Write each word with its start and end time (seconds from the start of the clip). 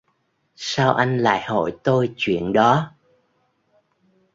Sao 0.55 0.93
anh 0.95 1.17
lại 1.17 1.41
hỏi 1.41 1.73
tôi, 1.83 2.13
chuyện 2.17 2.53
đó 2.53 2.91